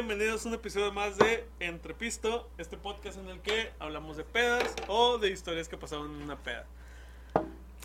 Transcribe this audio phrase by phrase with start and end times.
[0.00, 4.72] Bienvenidos a un episodio más de Entrepisto, este podcast en el que hablamos de pedas
[4.86, 6.66] o de historias que pasaron en una peda.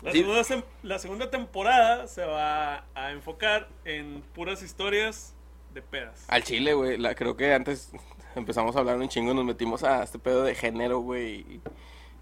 [0.00, 0.18] La, Sí.
[0.18, 5.34] segunda, sem- la segunda temporada se va a enfocar en puras historias
[5.72, 6.24] de pedas.
[6.28, 6.98] Al chile, güey.
[7.16, 7.90] Creo que antes
[8.36, 11.40] empezamos a hablar un chingo, nos metimos a este pedo de género, güey.
[11.40, 11.60] Y,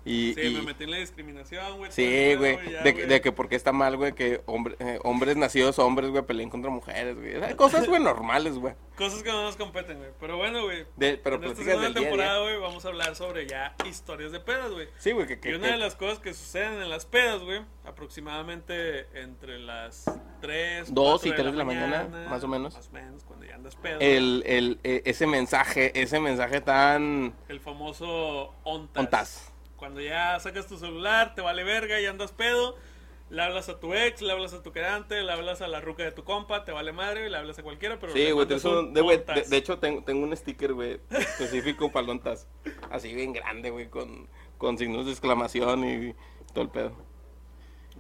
[0.05, 1.93] y- Sí, y- me metí en la discriminación, güey.
[1.93, 2.57] Sí, güey.
[2.85, 6.51] De, de que porque está mal, güey, que hombre- eh, hombres nacidos hombres, güey, peleen
[6.51, 7.57] contra mujeres, güey.
[7.57, 8.75] Cosas, güey, normales, güey.
[8.97, 10.11] Cosas que no nos competen, güey.
[10.21, 10.87] Pero bueno, güey.
[10.97, 14.71] De- Pero en esta segunda temporada, güey, vamos a hablar sobre ya historias de pedas,
[14.71, 14.89] güey.
[14.99, 15.41] Sí, güey, que...
[15.41, 19.59] que- Y una que- de las cosas que suceden en las pedas, güey, aproximadamente entre
[19.59, 20.05] las
[20.41, 22.75] 3, Dos y tres de la mañana, más o menos.
[22.75, 23.99] Más o menos, cuando ya andas pedo.
[24.01, 27.35] El, el, eh, ese mensaje, ese mensaje tan...
[27.49, 29.01] El famoso ontas.
[29.01, 29.52] Ontas.
[29.83, 32.77] Cuando ya sacas tu celular, te vale verga y andas pedo,
[33.31, 36.05] le hablas a tu ex, le hablas a tu querante, le hablas a la ruca
[36.05, 39.57] de tu compa, te vale madre, le hablas a cualquiera, pero Sí, güey, un de,
[39.57, 42.47] hecho tengo, tengo un sticker, güey, específico para lontas.
[42.93, 46.15] Así bien grande, güey, con, con signos de exclamación y
[46.53, 46.93] todo el pedo.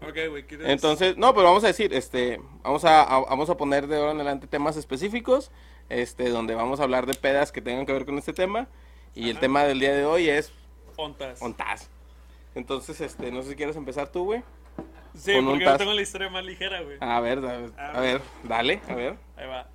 [0.02, 0.68] Ok, güey, ¿quieres?
[0.68, 4.12] Entonces, no, pero vamos a decir, este, vamos a, a- vamos a poner de ahora
[4.12, 5.50] en adelante temas específicos,
[5.88, 8.68] este, donde vamos a hablar de pedas que tengan que ver con este tema.
[9.16, 10.52] Y el tema del día de hoy es
[10.96, 11.42] ontas.
[11.42, 11.90] ontas.
[12.54, 14.42] Entonces, este, no sé si quieres empezar tú, güey.
[15.14, 16.96] Sí, con porque yo tengo la historia más ligera, güey.
[17.00, 19.16] A ver, a ver, Ah, a ver, dale, a ver.
[19.36, 19.68] Ahí va.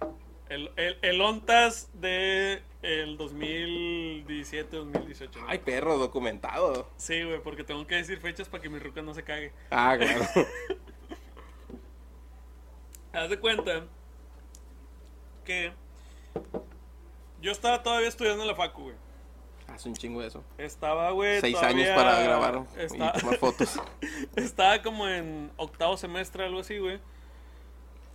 [0.49, 5.43] El, el, el ONTAS de el 2017-2018.
[5.47, 6.89] Ay, perro, documentado.
[6.97, 9.51] Sí, güey, porque tengo que decir fechas para que mi ruca no se cague.
[9.69, 10.23] Ah, claro.
[13.13, 13.85] Haz de cuenta
[15.43, 15.73] que
[17.41, 18.95] yo estaba todavía estudiando en la facu, güey.
[19.67, 20.43] Hace un chingo de eso.
[20.57, 21.39] Estaba, güey.
[21.41, 23.79] Seis años para grabar Está- y tomar fotos.
[24.35, 26.99] Estaba como en octavo semestre, algo así, güey.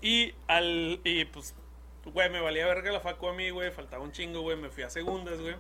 [0.01, 1.01] Y al.
[1.05, 1.55] Y pues,
[2.07, 3.71] güey, me valía verga la facu a mí, güey.
[3.71, 4.57] Faltaba un chingo, güey.
[4.57, 5.55] Me fui a segundas, güey.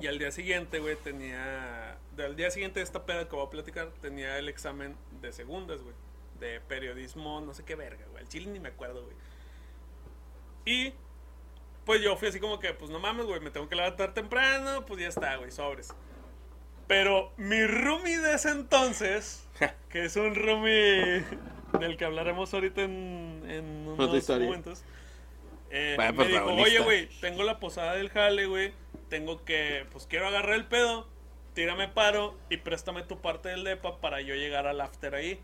[0.00, 1.98] Y al día siguiente, güey, tenía.
[2.18, 5.82] Al día siguiente de esta peda que voy a platicar, tenía el examen de segundas,
[5.82, 5.94] güey.
[6.38, 8.22] De periodismo, no sé qué verga, güey.
[8.22, 9.16] Al chile ni me acuerdo, güey.
[10.64, 10.92] Y.
[11.88, 14.84] Pues yo fui así como que, pues no mames, güey, me tengo que levantar temprano,
[14.84, 15.94] pues ya está, güey, sobres.
[16.86, 19.48] Pero mi roomie de ese entonces,
[19.88, 21.24] que es un roomie
[21.80, 24.84] del que hablaremos ahorita en, unos momentos,
[25.70, 28.74] eh, Vaya me dijo, oye, güey, tengo la posada del jale, güey,
[29.08, 31.08] tengo que, pues quiero agarrar el pedo,
[31.54, 35.40] tírame paro y préstame tu parte del depa para yo llegar al after ahí.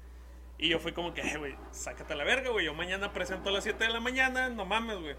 [0.59, 3.49] Y yo fui como que, "Eh, güey, sácate a la verga, güey, yo mañana presento
[3.49, 5.17] a las 7 de la mañana, no mames, güey.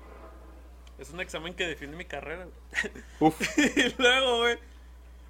[0.98, 3.04] Es un examen que define mi carrera, güey.
[3.20, 4.58] Uf, y luego, güey.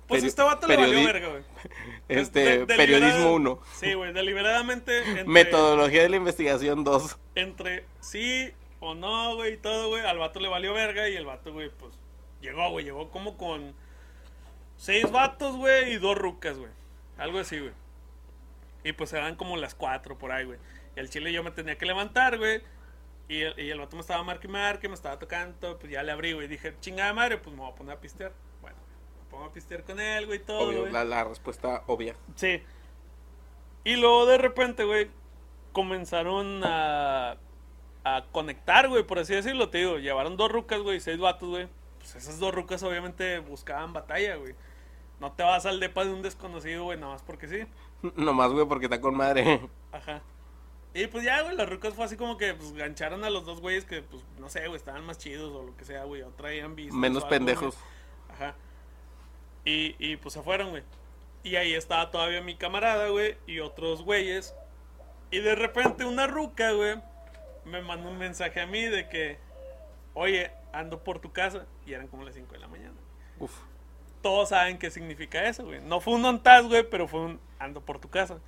[0.08, 1.44] Pues Peri- este vato le valió verga, güey.
[2.10, 3.60] este, De- periodismo 1.
[3.80, 5.00] Sí, güey, deliberadamente.
[5.10, 7.18] Entre, Metodología de la investigación 2.
[7.36, 10.06] Entre sí o no, güey, y todo, güey.
[10.06, 11.96] Al vato le valió verga y el vato, güey, pues
[12.42, 12.86] llegó, güey.
[12.86, 13.74] Llegó como con
[14.78, 16.72] seis vatos, güey, y dos rucas, güey.
[17.18, 17.74] Algo así, güey.
[18.84, 20.60] Y pues eran como las cuatro por ahí, güey.
[20.96, 22.62] Y al chile yo me tenía que levantar, güey.
[23.28, 26.04] Y el, y el vato me estaba marque y marque, me estaba tocando, pues ya
[26.04, 26.48] le abrí, güey.
[26.48, 28.32] Dije, chingada madre, pues me voy a poner a pistear.
[28.62, 28.78] Bueno,
[29.24, 30.92] me pongo a pistear con él, güey, todo, Obvio, güey.
[30.94, 32.16] la, la respuesta obvia.
[32.36, 32.62] Sí.
[33.84, 35.10] Y luego de repente, güey,
[35.72, 37.38] comenzaron a,
[38.04, 39.98] a conectar, güey, por así decirlo, te digo.
[39.98, 41.68] Llevaron dos rucas, güey, seis vatos, güey.
[41.98, 44.54] Pues esas dos rucas obviamente buscaban batalla, güey.
[45.20, 47.60] No te vas al depa de un desconocido, güey, nada más porque sí.
[48.16, 49.62] Nomás, güey, porque está con madre.
[49.92, 50.22] Ajá.
[50.96, 53.60] Y pues ya, güey, las rucas fue así como que, pues, gancharon a los dos
[53.60, 56.30] güeyes que, pues, no sé, güey, estaban más chidos o lo que sea, güey, o
[56.30, 57.76] traían vistas Menos o algo, pendejos.
[57.76, 58.34] güey.
[58.34, 58.56] Ajá.
[59.66, 60.84] Y, y pues se fueron, güey.
[61.44, 64.56] Y ahí estaba todavía mi camarada, güey, y otros güeyes.
[65.32, 66.96] Y de repente una ruca, güey,
[67.66, 69.38] me mandó un mensaje a mí de que,
[70.14, 71.66] oye, ando por tu casa.
[71.86, 72.96] Y eran como las 5 de la mañana.
[73.40, 73.52] Uf.
[74.22, 75.82] Todos saben qué significa eso, güey.
[75.82, 78.40] No fue un ontaz, güey, pero fue un ando por tu casa.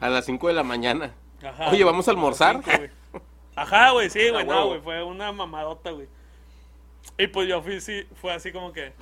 [0.00, 1.14] A las 5 de la mañana.
[1.42, 1.70] Ajá.
[1.70, 2.62] Oye, ¿vamos a almorzar?
[2.64, 3.22] Cinco.
[3.54, 6.08] Ajá, güey, sí, güey, no, güey, fue una mamadota, güey.
[7.16, 8.92] Y pues yo fui, sí, fue así como que,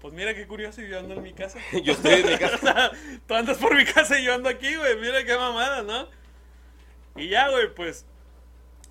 [0.00, 1.58] pues mira qué curioso, yo ando en mi casa.
[1.82, 2.92] Yo estoy en mi casa.
[3.26, 6.08] Tú andas por mi casa y yo ando aquí, güey, mira qué mamada, ¿no?
[7.16, 8.06] Y ya, güey, pues,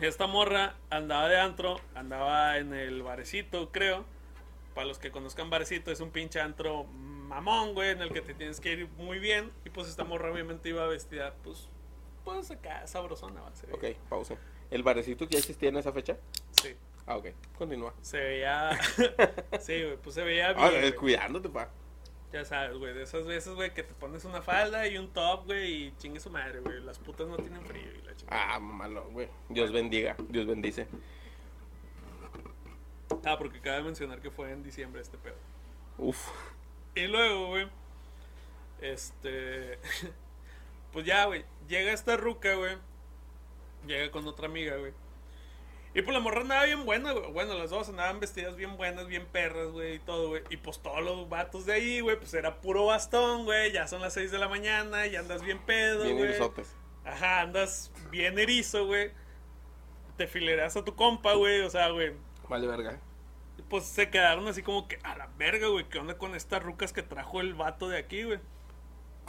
[0.01, 4.05] esta morra andaba de antro, andaba en el barecito, creo.
[4.75, 8.33] Para los que conozcan barecito, es un pinche antro mamón, güey, en el que te
[8.33, 9.51] tienes que ir muy bien.
[9.65, 11.69] Y pues esta morra obviamente iba vestida, pues,
[12.35, 13.73] pues acá, sabrosona, va, se ve.
[13.73, 14.35] Ok, pausa.
[14.71, 16.17] ¿El barecito ya existía en esa fecha?
[16.61, 16.75] Sí.
[17.05, 17.27] Ah, ok.
[17.57, 17.93] Continúa.
[18.01, 18.79] Se veía.
[19.59, 20.65] sí, güey, pues se veía bien.
[20.65, 20.95] Ah, güey.
[20.95, 21.69] cuidándote, pa.
[22.31, 25.45] Ya sabes, güey, de esas veces, güey, que te pones una falda y un top,
[25.45, 26.79] güey, y chingue su madre, güey.
[26.81, 28.55] Las putas no tienen frío y la chingada.
[28.55, 29.27] Ah, malo, güey.
[29.49, 30.15] Dios bendiga.
[30.27, 30.87] Dios bendice.
[33.25, 35.37] Ah, porque cabe mencionar que fue en diciembre este pedo.
[35.97, 36.29] Uf.
[36.93, 37.67] Y luego, güey,
[38.81, 39.79] este,
[40.93, 42.77] pues ya, güey, llega esta ruca, güey,
[43.85, 44.93] llega con otra amiga, güey.
[45.95, 47.31] Y pues la morra andaba bien buena, güey.
[47.31, 50.43] Bueno, las dos andaban vestidas bien buenas, bien perras, güey, y todo, güey.
[50.51, 53.71] Y pues todos los vatos de ahí, güey, pues era puro bastón, güey.
[53.71, 56.29] Ya son las 6 de la mañana y andas bien pedo, Bien güey.
[56.29, 56.75] irisotes.
[57.05, 59.11] Ajá, andas bien erizo, güey.
[60.15, 61.61] Te fileras a tu compa, güey.
[61.61, 62.13] O sea, güey,
[62.47, 62.99] Vale, verga.
[63.67, 65.85] pues se quedaron así como que a la verga, güey.
[65.89, 68.39] ¿Qué onda con estas rucas que trajo el vato de aquí, güey?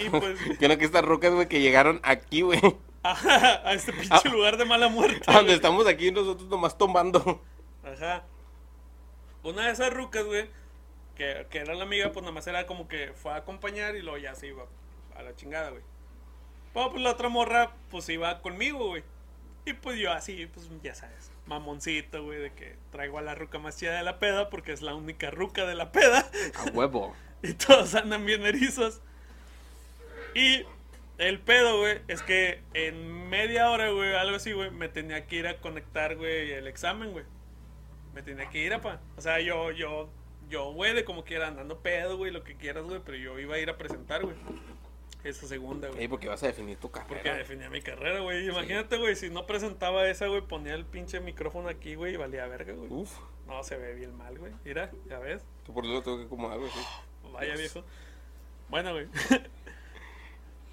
[0.00, 2.61] Y pues, Que estas rocas, güey, que llegaron aquí, güey.
[3.02, 5.23] ajá, a este pinche lugar de mala muerte.
[5.26, 5.56] A donde güey.
[5.56, 7.43] estamos aquí nosotros nomás tomando.
[7.85, 8.25] Ajá.
[9.43, 10.50] Una de esas rucas, güey,
[11.14, 14.02] que, que era la amiga, pues nada más era como que fue a acompañar y
[14.02, 14.64] luego ya se iba
[15.17, 15.82] a la chingada, güey.
[16.75, 19.03] Pero pues la otra morra, pues iba conmigo, güey.
[19.64, 23.58] Y pues yo así, pues ya sabes, mamoncito, güey, de que traigo a la ruca
[23.58, 26.31] más chida de la peda porque es la única ruca de la peda.
[26.56, 27.14] A huevo.
[27.43, 29.00] y todos andan bien erizos.
[30.35, 30.65] Y
[31.19, 35.37] el pedo, güey, es que en media hora, güey, algo así, güey, me tenía que
[35.37, 37.25] ir a conectar, güey, el examen, güey.
[38.15, 39.00] Me tenía que ir, apa.
[39.17, 40.09] O sea, yo, yo,
[40.49, 43.55] yo, güey, de como quiera, andando pedo, güey, lo que quieras, güey, pero yo iba
[43.55, 44.37] a ir a presentar, güey.
[45.23, 46.00] Esa segunda, güey.
[46.00, 47.37] Ey, porque vas a definir tu Porque carrera.
[47.37, 48.49] definía mi carrera, güey.
[48.49, 52.47] Imagínate, güey, si no presentaba esa, güey, ponía el pinche micrófono aquí, güey, y valía
[52.47, 52.88] verga, güey.
[52.91, 53.12] Uf.
[53.47, 54.53] No, se ve bien mal, güey.
[54.65, 55.44] Mira, ya ves.
[55.67, 56.71] Que por eso lo tengo que acomodar, güey.
[56.71, 56.81] sí.
[57.32, 57.85] Vaya viejo.
[58.71, 59.06] Bueno, güey.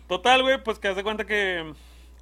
[0.07, 1.74] Total, güey, pues que haz de cuenta que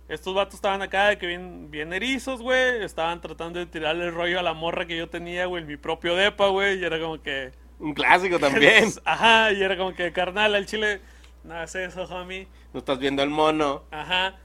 [0.07, 2.83] estos vatos estaban acá de que bien, bien erizos, güey.
[2.83, 5.77] Estaban tratando de tirarle el rollo a la morra que yo tenía, güey, en mi
[5.77, 6.79] propio depa, güey.
[6.79, 7.51] Y era como que.
[7.79, 8.89] Un clásico también.
[9.05, 11.01] Ajá, y era como que, carnal, al chile.
[11.43, 12.47] No es eso, homie.
[12.73, 13.83] No estás viendo el mono.
[13.91, 14.35] Aja.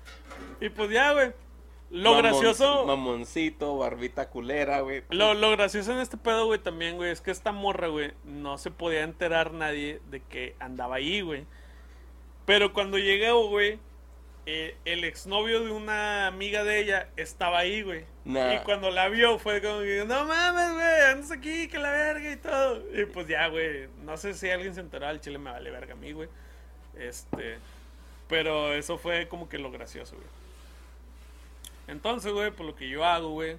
[0.61, 1.33] Y pues ya, güey.
[1.91, 2.87] Lo Mamon- gracioso.
[2.87, 5.03] Mamoncito, barbita culera, güey.
[5.11, 8.59] Lo, lo gracioso en este pedo, güey, también, güey, es que esta morra, güey, no
[8.59, 11.47] se podía enterar nadie de que andaba ahí, güey.
[12.47, 13.79] Pero cuando llegó, güey,
[14.47, 18.05] eh, el exnovio de una amiga de ella estaba ahí, güey.
[18.25, 18.55] Nah.
[18.55, 22.33] Y cuando la vio fue como que, no mames, güey, andas aquí, que la verga
[22.33, 22.83] y todo.
[22.93, 25.93] Y pues ya, güey, no sé si alguien se enteró, al chile me vale verga
[25.93, 26.29] a mí, güey.
[26.99, 27.59] Este,
[28.29, 30.29] pero eso fue como que lo gracioso, güey.
[31.87, 33.59] Entonces, güey, por lo que yo hago, güey, eh,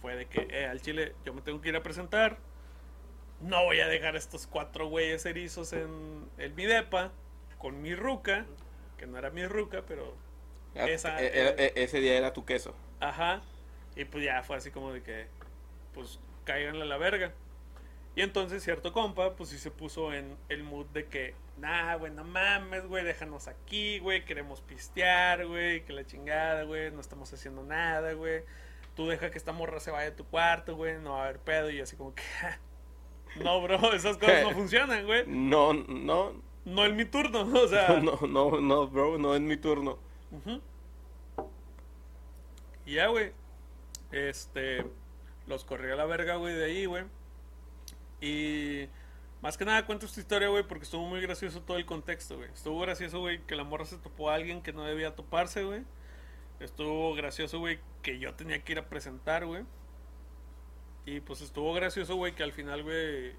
[0.00, 2.38] fue de que, eh, al chile, yo me tengo que ir a presentar.
[3.40, 7.10] No voy a dejar a estos cuatro güeyes erizos en el mi depa
[7.60, 8.46] con mi ruca,
[8.98, 10.16] que no era mi ruca, pero
[10.74, 12.74] Ya, esa- e- era- e- ese día era tu queso.
[12.98, 13.42] Ajá.
[13.96, 15.26] Y pues ya fue así como de que,
[15.94, 17.32] pues, cáiganle a la verga.
[18.16, 22.12] Y entonces cierto compa, pues sí se puso en el mood de que, nah, güey,
[22.12, 27.32] no mames, güey, déjanos aquí, güey, queremos pistear, güey, que la chingada, güey, no estamos
[27.32, 28.42] haciendo nada, güey.
[28.96, 31.38] Tú deja que esta morra se vaya a tu cuarto, güey, no va a haber
[31.40, 31.70] pedo.
[31.70, 32.22] Y así como que,
[33.42, 35.24] no, bro, esas cosas no funcionan, güey.
[35.26, 36.34] No, no,
[36.64, 38.00] No es mi turno, o sea.
[38.02, 39.98] no, no, no, bro, no es mi turno.
[42.86, 43.32] Y ya, güey.
[44.12, 44.84] Este.
[45.46, 47.04] Los corrí a la verga, güey, de ahí, güey.
[48.20, 48.88] Y.
[49.42, 52.50] Más que nada cuento esta historia, güey, porque estuvo muy gracioso todo el contexto, güey.
[52.50, 55.82] Estuvo gracioso, güey, que la morra se topó a alguien que no debía toparse, güey.
[56.60, 59.64] Estuvo gracioso, güey, que yo tenía que ir a presentar, güey.
[61.06, 63.32] Y pues estuvo gracioso, güey, que al final, güey,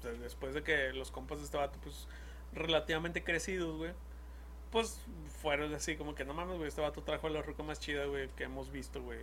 [0.00, 2.08] pues, después de que los compas de este vato, pues,
[2.52, 3.92] relativamente crecidos, güey,
[4.70, 5.00] pues
[5.40, 8.06] fueron así como que no mames, güey, este vato trajo a la ruca más chida,
[8.06, 9.18] güey, que hemos visto, güey.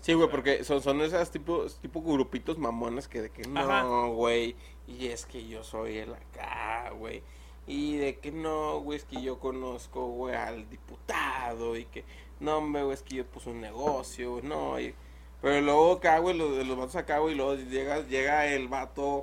[0.00, 4.54] Sí, güey, porque son, son esas tipo, tipo grupitos mamones que de que no, güey.
[4.86, 7.22] Y es que yo soy el acá, güey.
[7.66, 11.76] Y de que no, güey, es que yo conozco, güey, al diputado.
[11.78, 12.04] Y que
[12.40, 14.78] no, hombre, güey, es que yo puse un negocio, güey, no.
[14.78, 14.94] y-
[15.40, 19.22] Pero luego acá, güey, los, los vatos acá, güey, luego llega, llega el vato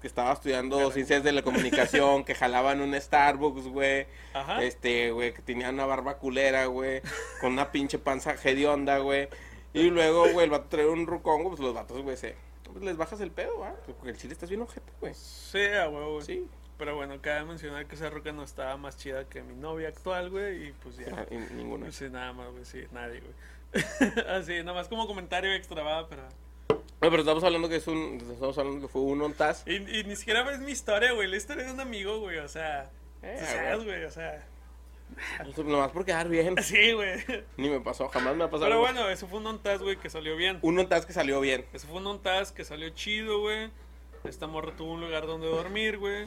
[0.00, 4.06] que, estaba estudiando ciencias de la comunicación, que jalaban un Starbucks, güey.
[4.34, 4.62] Ajá.
[4.62, 7.02] Este, güey, que tenía una barba culera, güey,
[7.40, 9.28] con una pinche panza hedionda, güey.
[9.74, 12.34] Y luego, güey, el vato trae un rucón, güey, pues los vatos, güey, se...
[12.64, 13.74] Pues les bajas el pedo, ¿va?
[13.86, 15.14] Porque el chile estás bien ojete, güey.
[15.14, 16.26] Sí, a huevo, güey.
[16.26, 16.48] Sí.
[16.76, 20.30] Pero bueno, cabe mencionar que esa ruca no estaba más chida que mi novia actual,
[20.30, 21.06] güey, y pues ya.
[21.12, 21.90] Ah, y ninguna.
[21.90, 23.34] Sí, nada más, güey, sí, nadie, güey.
[24.28, 26.22] Así, nada más como comentario extra, va, pero...
[27.00, 28.18] No, pero estamos hablando que es un...
[28.32, 29.62] Estamos hablando que fue un ontaz.
[29.66, 32.48] Y, y ni siquiera ves mi historia, güey, la historia de un amigo, güey, o
[32.48, 32.90] sea...
[33.22, 34.44] Eh, tú sabes, güey, o sea...
[35.64, 36.56] Nomás por quedar bien.
[36.62, 37.24] Sí, güey.
[37.56, 38.66] Ni me pasó, jamás me ha pasado.
[38.66, 38.92] Pero güey.
[38.92, 40.58] bueno, eso fue un ontaz, güey, que salió bien.
[40.62, 41.64] Un ontaz que salió bien.
[41.72, 43.70] Eso fue un ontaz que salió chido, güey.
[44.24, 46.26] Esta morra tuvo un lugar donde dormir, güey.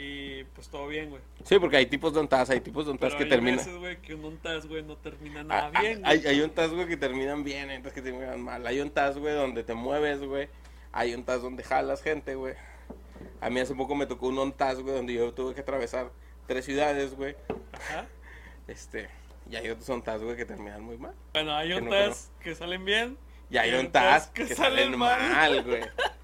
[0.00, 1.20] Y pues todo bien, güey.
[1.42, 3.56] Sí, porque hay tipos de ontaz, hay tipos de Pero que hay terminan...
[3.56, 6.02] veces, güey, que un ontaz, güey, no termina Ah, nada ah, bien.
[6.04, 6.34] Hay, güey.
[6.34, 8.64] hay ontaz, güey, que terminan bien, hay otras que terminan mal.
[8.64, 10.48] Hay ontaz, güey, donde te mueves, güey.
[10.92, 12.54] hay un TAS donde jalas gente, güey.
[13.40, 16.12] A mí hace poco me tocó un ONTAS, güey, donde yo tuve que atravesar
[16.46, 17.34] tres ciudades, güey.
[17.72, 18.06] Ajá.
[18.68, 19.08] Este,
[19.50, 21.14] y hay otros ONTAS, güey, que terminan muy mal.
[21.32, 23.16] Bueno, hay Que no otras que salen bien.
[23.50, 25.64] Y hay ONTAS que, que salen salen mal, mal.
[25.64, 25.82] güey.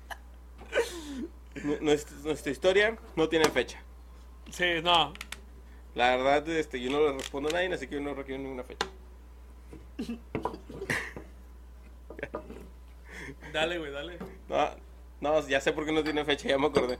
[1.62, 3.80] Nu- nuestra, nuestra historia no tiene fecha.
[4.50, 5.12] Sí, no.
[5.94, 8.64] La verdad, este, yo no le respondo a nadie, así que yo no requiero ninguna
[8.64, 8.86] fecha.
[13.52, 14.18] Dale, güey, dale.
[14.48, 14.70] No,
[15.20, 16.98] no, ya sé por qué no tiene fecha, ya me acordé.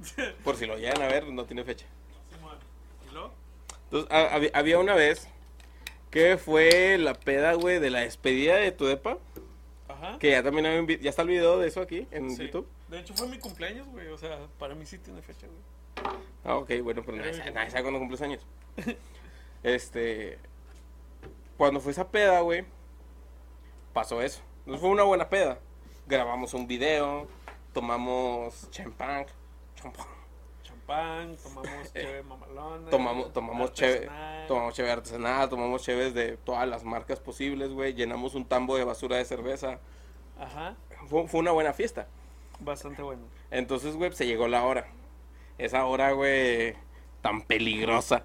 [0.44, 1.84] Por si lo llegan a ver, no tiene fecha.
[3.84, 5.26] Entonces, ha- había- había una vez
[6.12, 9.18] que fue la peda, güey, de la despedida de tu depa.
[9.88, 10.18] Ajá.
[10.20, 12.44] Que ya también vi- ya está el video de eso aquí en Sí.
[12.44, 12.66] YouTube.
[12.90, 14.08] De hecho, fue mi cumpleaños, güey.
[14.08, 16.14] O sea, para mí sí tiene fecha, güey.
[16.44, 18.46] Ah, ok, bueno, pero nadie, sabe- nadie sabe cuándo cumples años.
[19.62, 20.38] Este.
[21.56, 22.64] Cuando fue esa peda, güey,
[23.92, 24.40] pasó eso.
[24.60, 25.58] Entonces fue una buena peda.
[26.06, 27.28] Grabamos un video,
[27.74, 29.26] tomamos champán,
[29.74, 30.06] champán.
[30.62, 32.88] Champán, tomamos cheve mamalona.
[32.90, 34.08] Tomamos, tomamos cheve,
[34.48, 37.92] tomamos cheve artesanal, tomamos cheves de todas las marcas posibles, güey.
[37.92, 39.78] Llenamos un tambo de basura de cerveza.
[40.38, 40.74] Ajá.
[41.06, 42.08] Fue, fue una buena fiesta.
[42.60, 43.22] Bastante bueno.
[43.50, 44.86] Entonces, güey, se llegó la hora.
[45.58, 46.74] Esa hora, güey,
[47.22, 48.24] tan peligrosa.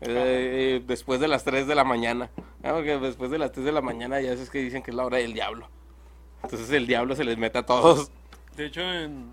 [0.00, 2.30] Eh, después de las 3 de la mañana.
[2.62, 4.96] Ah, porque después de las 3 de la mañana ya es que dicen que es
[4.96, 5.68] la hora del diablo.
[6.42, 8.10] Entonces el diablo se les mete a todos.
[8.56, 9.30] De hecho, en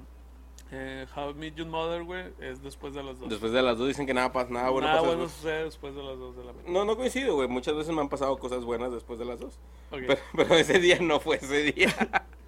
[0.72, 3.30] eh, How I Met Your Mother, güey, es después de las dos.
[3.30, 5.42] Después de las 2 dicen que nada, pasa, nada bueno Nada pasa bueno después.
[5.42, 6.72] sucede después de las dos de la mañana.
[6.72, 7.48] No, no coincido, güey.
[7.48, 9.54] Muchas veces me han pasado cosas buenas después de las 2.
[9.92, 10.00] Ok.
[10.06, 11.90] Pero, pero ese día no fue ese día.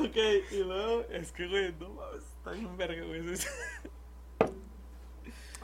[0.00, 0.16] Ok,
[0.50, 3.20] y luego, es que, güey, no mames, está bien verga, güey.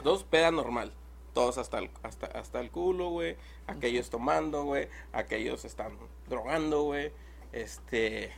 [0.03, 0.93] Dos, peda normal.
[1.33, 3.37] Todos hasta el, hasta, hasta el culo, güey.
[3.67, 4.89] Aquellos tomando, güey.
[5.13, 5.97] Aquellos están
[6.27, 7.11] drogando, güey.
[7.51, 8.31] Este.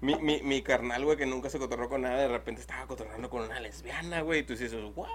[0.00, 3.30] Mi, mi, mi carnal, güey, que nunca se cotorró con nada, de repente estaba cotorreando
[3.30, 4.40] con una lesbiana, güey.
[4.40, 5.08] Y tú dices, ¿what?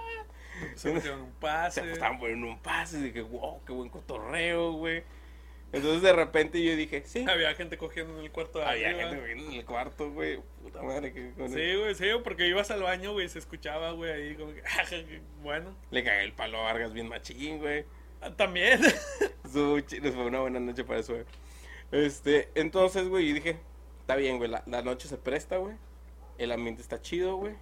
[0.74, 1.92] Se metieron un Se pase.
[1.92, 2.98] estaban poniendo un pase.
[2.98, 5.04] Y dije, wow, qué buen cotorreo, güey.
[5.70, 7.26] Entonces de repente yo dije, sí.
[7.28, 9.02] Había gente cogiendo en el cuarto de Había arriba.
[9.10, 10.40] gente viviendo en el cuarto, güey.
[10.62, 14.10] Puta madre, que con Sí, güey, sí, porque ibas al baño, güey, se escuchaba, güey,
[14.10, 14.62] ahí como que,
[15.42, 17.84] bueno, Le cagué el palo a Vargas bien machín, güey.
[18.20, 18.80] Ah, también.
[19.86, 21.24] Chido, fue una buena noche para eso, güey.
[21.92, 23.58] Este, entonces, güey, y dije,
[24.00, 25.76] está bien, güey, la, la noche se presta, güey.
[26.38, 27.54] El ambiente está chido, güey.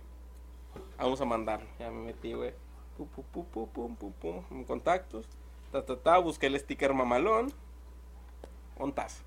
[0.98, 1.60] Vamos a mandar.
[1.78, 2.52] Ya me metí, güey.
[2.96, 5.28] Pum, pum, pum, pum, pum, pum, pum, contactos.
[5.72, 7.52] Ta, ta, ta, busqué el sticker mamalón.
[8.78, 9.24] Ontas.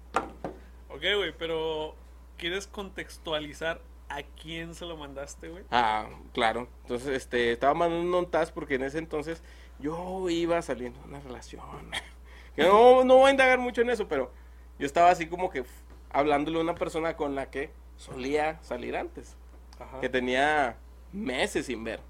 [0.90, 1.96] ok, güey, pero
[2.38, 5.64] ¿quieres contextualizar a quién se lo mandaste, güey?
[5.72, 6.68] Ah, claro.
[6.84, 9.44] Entonces, este, estaba mandando un ontas porque en ese entonces
[9.80, 11.62] yo iba saliendo de una relación.
[12.56, 14.34] Que no, no voy a indagar mucho en eso, pero
[14.80, 15.64] yo estaba así como que
[16.10, 19.38] hablándole a una persona con la que solía salir antes.
[19.80, 20.02] Ajá.
[20.02, 20.76] Que tenía
[21.14, 22.02] meses sin ver.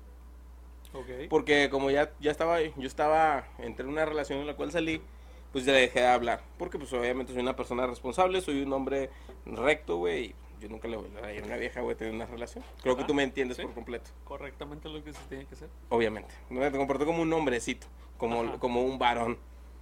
[0.94, 1.28] Ok.
[1.30, 5.04] Porque como ya, ya estaba, yo estaba entre una relación en la cual salí,
[5.52, 6.42] pues ya le dejé de hablar.
[6.58, 9.10] Porque pues obviamente soy una persona responsable, soy un hombre
[9.46, 10.26] recto, güey.
[10.26, 12.64] Y yo nunca le voy a dar a una vieja, güey, tener una relación.
[12.82, 13.64] Creo que tú me entiendes sí.
[13.64, 14.10] por completo.
[14.26, 15.70] Correctamente lo que se tiene que hacer.
[15.90, 16.34] Obviamente.
[16.50, 17.88] Me comporté como un hombrecito,
[18.18, 18.60] como, Ajá.
[18.60, 19.38] como un varón.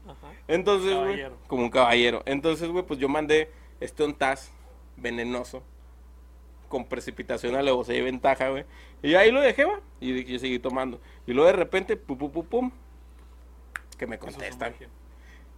[0.06, 0.32] Ajá.
[0.48, 1.38] Entonces, güey, Caballero.
[1.48, 2.24] como un caballero.
[2.26, 4.52] Entonces, güey, pues yo mandé este ontaz
[4.96, 5.64] venenoso
[6.70, 8.66] con precipitación alevosía y ventaja, güey.
[9.02, 9.82] Y ahí lo dejé, va.
[10.00, 11.00] Y yo seguí tomando.
[11.26, 12.72] Y luego de repente, pum, pum, pum, pum,
[13.98, 14.72] que me es contestan.
[14.74, 14.90] magia.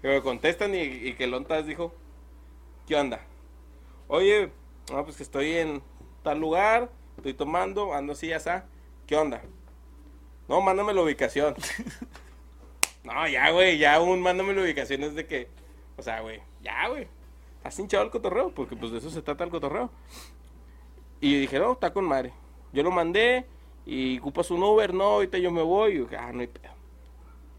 [0.02, 1.94] Que me contestan y, y que el ontaz dijo,
[2.88, 3.22] ¿qué onda?
[4.08, 4.52] Oye,
[4.92, 5.82] no, pues que estoy en
[6.24, 8.66] tal lugar, estoy tomando, ando así, ya está.
[9.06, 9.42] ¿Qué onda?
[10.48, 11.56] No, mándame la ubicación.
[13.04, 15.48] no, ya, güey, ya un mándame la ubicación es de que,
[15.98, 17.08] o sea, güey, ya, güey.
[17.64, 19.92] Has hinchado el cotorreo, porque pues de eso se trata el cotorreo.
[21.22, 22.34] Y yo dije, no, está con madre.
[22.72, 23.46] Yo lo mandé
[23.86, 25.94] y ocupas un Uber, no, ahorita yo me voy.
[25.94, 26.79] Y yo, ah, no hay pedo.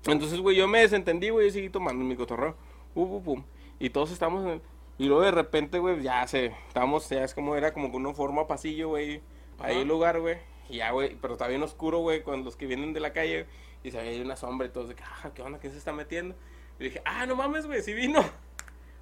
[0.06, 2.54] Entonces, güey, yo me desentendí, güey, y seguí tomando mi cotorreo.
[2.94, 3.44] Pum, pum, pum.
[3.78, 4.62] Y todos estamos en...
[4.98, 6.46] Y luego de repente, güey, ya se...
[6.68, 9.22] Estábamos, ya es como era como con una forma pasillo, güey.
[9.58, 10.38] Ahí el lugar, güey.
[10.68, 13.46] Y ya, güey, pero está bien oscuro, güey, con los que vienen de la calle.
[13.82, 15.58] Y se ve ahí una sombra y todos de que, ah, ¿qué onda?
[15.58, 16.34] ¿Quién se está metiendo?
[16.78, 18.24] Y dije, ah, no mames, güey, sí vino.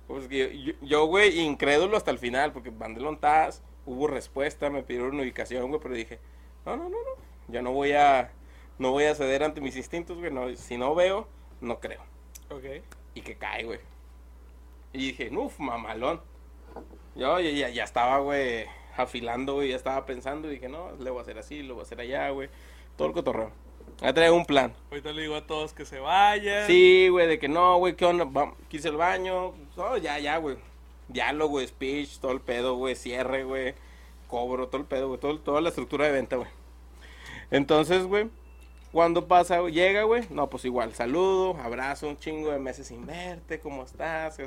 [0.09, 5.11] Pues que yo- güey, incrédulo hasta el final, porque mandé lontas, hubo respuesta, me pidieron
[5.11, 6.19] una ubicación, güey, pero dije,
[6.65, 8.33] no, no, no, no, yo no voy a,
[8.79, 11.27] no voy a ceder ante mis instintos, güey, no, si no veo,
[11.61, 12.01] no creo.
[12.51, 12.65] Ok.
[13.15, 13.81] Y que cae, güey.
[14.93, 16.21] Y dije, uff, mamalón.
[17.15, 18.67] Yo ya, ya, ya estaba, güey,
[18.97, 21.81] afilando, güey, ya estaba pensando, y dije, no, le voy a hacer así, le voy
[21.81, 22.49] a hacer allá, güey,
[22.97, 23.51] todo el cotorreo.
[24.01, 24.73] Ya traigo un plan.
[24.91, 26.67] Ahorita le digo a todos que se vayan.
[26.69, 28.25] Sí, güey, de que no, güey, ¿qué onda?
[28.25, 29.55] Vam- Quise el baño.
[29.77, 30.57] No, ya, ya, güey.
[31.09, 33.75] Diálogo, speech, todo el pedo, güey, cierre, güey.
[34.29, 36.49] cobro, todo el pedo, güey, todo, toda la estructura de venta, güey.
[37.51, 38.29] Entonces, güey,
[38.93, 43.61] cuando pasa, llega, güey, no, pues igual, saludo, abrazo, un chingo de meses sin verte,
[43.61, 44.39] ¿cómo estás?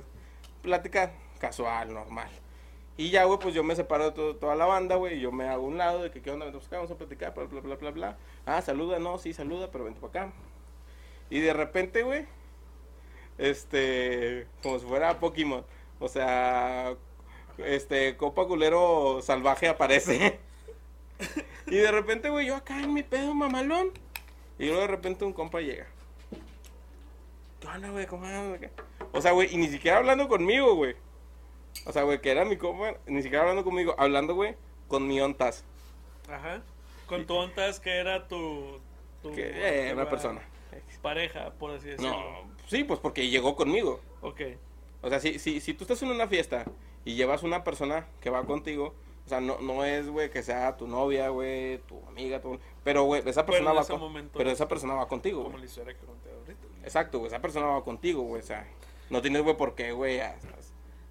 [0.61, 2.29] Plática casual, normal.
[2.97, 5.47] Y ya, güey, pues yo me separo de toda la banda, güey, y yo me
[5.47, 6.47] hago un lado de que, ¿qué onda?
[6.47, 8.17] Acá, vamos a platicar, bla, bla, bla, bla, bla.
[8.45, 10.33] Ah, saluda, no, sí, saluda, pero vente para acá.
[11.29, 12.25] Y de repente, güey,
[13.37, 15.65] este, como si fuera Pokémon,
[15.99, 16.95] o sea,
[17.59, 20.39] este, Copa Culero Salvaje aparece.
[21.67, 23.91] y de repente, güey, yo acá en mi pedo mamalón.
[24.61, 25.87] Y luego de repente un compa llega.
[27.59, 28.05] ¿Qué onda, güey?
[28.05, 28.69] ¿Cómo andas?
[29.11, 30.95] O sea, güey, y ni siquiera hablando conmigo, güey.
[31.87, 34.55] O sea, güey, que era mi compa, ni siquiera hablando conmigo, hablando, güey,
[34.87, 35.65] con mi ontas.
[36.29, 36.61] Ajá.
[37.07, 38.79] Con tu ontas que era tu.
[39.23, 40.41] tu Que, eh, una persona.
[41.01, 42.11] Pareja, por así decirlo.
[42.11, 43.99] No, sí, pues porque llegó conmigo.
[44.21, 44.41] Ok.
[45.01, 46.65] O sea, si, si, si tú estás en una fiesta
[47.03, 48.93] y llevas una persona que va contigo,
[49.25, 52.59] o sea, no, no es, güey, que sea tu novia, güey, tu amiga, tu...
[52.83, 56.05] Pero, güey, esa persona va con- Pero esa persona va contigo, Como la historia que
[56.05, 56.67] conté ahorita.
[56.83, 58.67] Exacto, güey, esa persona va contigo, güey, o sea,
[59.09, 60.19] no tienes, güey, por qué, güey,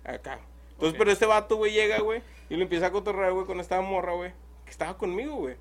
[0.05, 0.40] acá.
[0.73, 3.81] Entonces, pero este vato, güey, llega, güey, y lo empieza a cotorrear, güey, con esta
[3.81, 4.33] morra, güey,
[4.64, 5.57] que estaba conmigo, güey.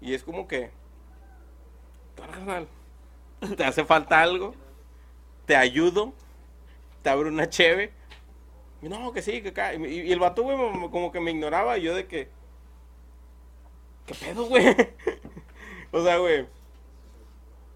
[0.00, 0.70] Y es como que,
[3.56, 4.54] te hace falta algo,
[5.46, 6.12] te ayudo,
[7.02, 7.92] te abro una cheve.
[8.82, 9.74] No, que sí, que acá.
[9.74, 10.56] Y, y el vato, güey,
[10.90, 11.78] como que me ignoraba.
[11.78, 12.28] Y yo de que.
[14.06, 14.66] ¿Qué pedo, güey?
[15.92, 16.46] o sea, güey.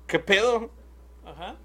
[0.06, 0.70] ¿Qué pedo?
[1.24, 1.56] Ajá.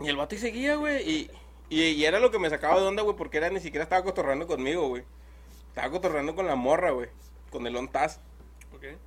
[0.00, 1.08] Y el vato y seguía, güey.
[1.08, 1.30] Y,
[1.68, 4.04] y, y era lo que me sacaba de onda, güey, porque era ni siquiera estaba
[4.04, 5.04] cotorreando conmigo, güey.
[5.68, 7.08] Estaba cotorreando con la morra, güey.
[7.50, 8.20] Con el ontaz.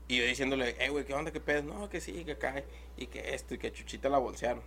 [0.07, 1.31] Y yo diciéndole, eh, güey, ¿qué onda?
[1.31, 1.63] ¿Qué pedo?
[1.63, 2.63] No, que sí, que acá.
[2.97, 4.63] Y que esto, y que Chuchita la bolsearon.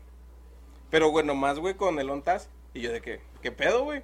[0.90, 2.48] Pero, güey, nomás, güey, con el ontaz.
[2.78, 4.02] Y yo de que, ¿qué pedo, güey?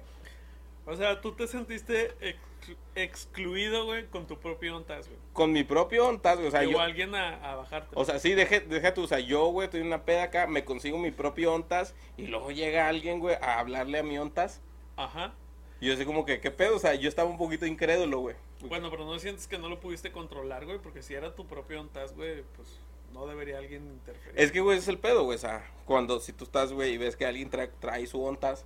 [0.85, 5.17] O sea, tú te sentiste exclu- excluido, güey, con tu propio ontas, güey.
[5.31, 6.49] Con mi propio ontaz, güey.
[6.49, 7.95] O sea, Llegó yo, alguien a, a bajarte.
[7.95, 10.45] O sea, sí, deje, deja tú, o sea, yo, güey, estoy en una peda acá,
[10.45, 14.61] me consigo mi propio ontas y luego llega alguien, güey, a hablarle a mi ontas.
[14.97, 15.33] Ajá.
[15.79, 16.75] Y yo así como que, ¿qué pedo?
[16.75, 18.35] O sea, yo estaba un poquito incrédulo, güey.
[18.61, 21.79] Bueno, pero no sientes que no lo pudiste controlar, güey, porque si era tu propio
[21.79, 22.67] ontas, güey, pues
[23.15, 24.39] no debería alguien interferir.
[24.39, 25.35] Es que, güey, es el pedo, güey.
[25.37, 28.65] O sea, cuando si tú estás, güey, y ves que alguien trae, trae su ontas,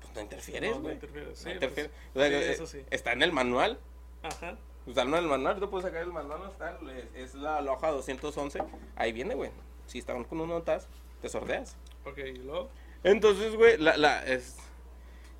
[0.00, 0.94] pues no interfieres, No, no güey.
[0.94, 1.92] interfieres, sí, No interfieres.
[2.14, 2.84] pues, O sea, sí, eh, eso sí.
[2.90, 3.78] Está en el manual.
[4.22, 4.56] Ajá.
[4.86, 6.78] O sea, no en el manual, tú puedes sacar el manual, no está,
[7.14, 8.62] es, es la, la hoja 211.
[8.96, 9.50] Ahí viene, güey.
[9.86, 10.88] Si estaban con un ontas,
[11.20, 11.76] te sordeas.
[12.04, 12.68] Ok, y luego.
[13.04, 14.56] Entonces, güey, la, la, es...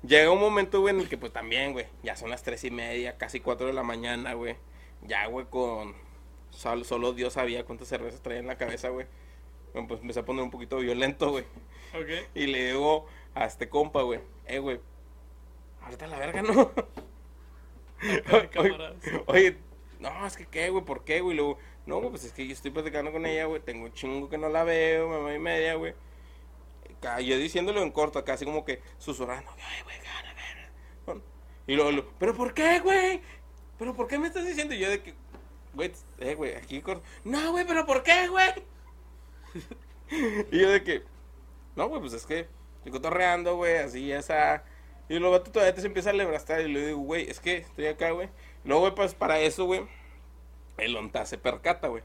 [0.01, 2.71] Llega un momento, güey, en el que pues también, güey, ya son las tres y
[2.71, 4.57] media, casi cuatro de la mañana, güey.
[5.01, 5.93] Ya, güey, con...
[6.55, 9.07] Solo, solo Dios sabía cuántas cervezas traía en la cabeza, güey.
[9.73, 11.45] Bueno, pues empecé a poner un poquito violento, güey.
[11.93, 12.27] Ok.
[12.35, 14.79] Y le digo a este compa, güey, eh, güey,
[15.81, 16.71] ahorita la verga, ¿no?
[18.01, 18.97] Ay, camaradas.
[19.27, 19.57] Oye,
[19.99, 21.35] no, es que qué, güey, ¿por qué, güey?
[21.35, 24.29] Luego, no, güey, pues es que yo estoy platicando con ella, güey, tengo un chingo
[24.29, 25.93] que no la veo, mamá y media, güey.
[27.25, 31.21] Yo diciéndolo en corto, acá así como que susurrando, ay, güey, gana, gana.
[31.67, 33.21] Y luego, luego, ¿pero por qué, güey?
[33.77, 34.73] ¿Pero por qué me estás diciendo?
[34.73, 35.13] Y yo de que,
[35.73, 37.03] güey, eh, güey, aquí corto.
[37.23, 38.51] No, güey, ¿pero por qué, güey?
[40.51, 41.03] y yo de que,
[41.75, 44.63] no, güey, pues es que estoy cotorreando, güey, así, esa.
[45.09, 47.87] Y luego tú todavía te empieza a lebrastar y le digo, güey, es que estoy
[47.87, 48.29] acá, güey.
[48.63, 49.85] Luego, güey, pues para eso, güey,
[50.77, 52.03] el onta se percata, güey.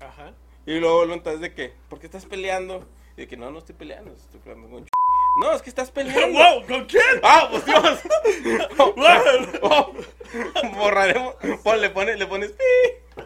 [0.00, 0.34] Ajá.
[0.66, 2.86] Y luego el onta es de que, ¿por qué estás peleando?
[3.16, 4.86] Y de que no, no estoy peleando, estoy peleando con.
[5.40, 6.38] No, es que estás peleando.
[6.38, 6.66] ¡Wow!
[6.66, 7.02] ¿Con quién?
[7.22, 8.00] ¡Ah, pues Dios!
[9.62, 9.94] ¡Wow!
[10.74, 11.34] Borraremos.
[11.62, 13.22] Pon, le, pones, le pones pi.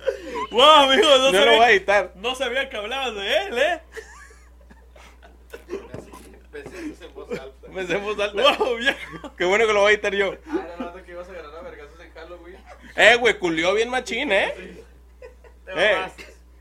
[0.50, 1.02] ¡Wow, amigo!
[1.08, 2.12] No, No lo sabía, voy a editar.
[2.16, 3.80] no sabía que hablabas de él, ¿eh?
[6.50, 7.66] Pensé en voz alta.
[7.74, 8.56] Pensé en voz alta.
[8.58, 9.34] ¡Wow, viejo!
[9.36, 10.34] Qué bueno que lo voy a editar yo.
[10.50, 12.56] Ah, era la que ibas a agarrar a vergazos en Halloween.
[12.96, 14.54] Eh, güey, culió bien machín, eh.
[15.64, 16.06] Te Eh,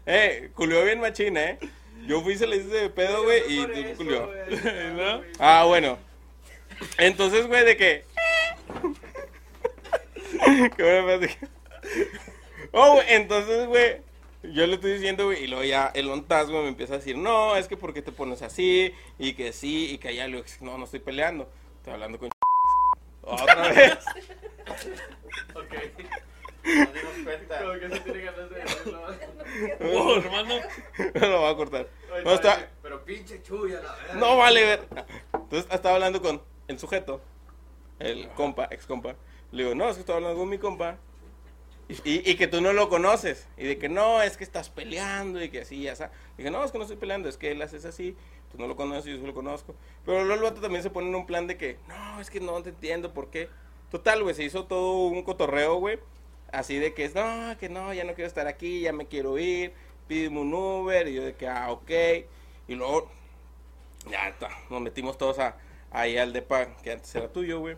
[0.05, 1.59] eh, culió bien machín, eh.
[2.07, 4.29] Yo fui y se le hice de pedo, güey, y Por tú culió.
[4.95, 5.21] ¿No?
[5.39, 5.97] Ah, bueno.
[6.97, 8.05] Entonces, güey, de que.
[10.75, 11.47] Qué buena plática.
[12.71, 14.01] Oh, güey, entonces, güey.
[14.43, 17.15] Yo le estoy diciendo, güey, y luego ya el ontas, güey, me empieza a decir,
[17.15, 20.47] no, es que porque te pones así, y que sí, y que allá, le digo,
[20.61, 22.29] no, no estoy peleando, estoy hablando con
[23.21, 23.99] otra vez.
[25.53, 25.75] Ok.
[26.63, 27.59] Nos dimos cuenta.
[27.59, 29.01] Como que se tiene ganas de decirlo.
[29.79, 30.55] ¡Wow, hermano!
[31.15, 31.87] No lo voy a cortar.
[32.13, 34.13] Oye, No, está, Pero pinche chuya, la verdad.
[34.15, 34.87] no vale ver.
[35.33, 37.21] Entonces estaba hablando con el sujeto,
[37.99, 39.15] el compa, ex compa.
[39.51, 40.97] Le digo, no, es que estoy hablando con mi compa.
[42.05, 43.47] Y, y que tú no lo conoces.
[43.57, 46.15] Y de que no, es que estás peleando y que así, ya sabes.
[46.37, 48.15] Dije, no, es que no estoy peleando, es que él hace así.
[48.51, 49.75] Tú no lo conoces, yo sí lo conozco.
[50.05, 52.39] Pero luego el vato también se pone en un plan de que, no, es que
[52.39, 53.49] no te entiendo por qué.
[53.89, 55.99] Total, güey, se hizo todo un cotorreo, güey.
[56.51, 59.37] Así de que es, no, que no, ya no quiero estar aquí, ya me quiero
[59.37, 59.73] ir.
[60.07, 61.07] Pídeme un Uber.
[61.07, 61.89] Y yo de que, ah, ok.
[62.67, 63.09] Y luego,
[64.09, 65.57] ya está, nos metimos todos a,
[65.91, 67.77] ahí al depa que antes era tuyo, güey.